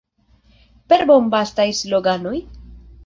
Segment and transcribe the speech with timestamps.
[0.93, 2.37] Per bombastaj sloganoj?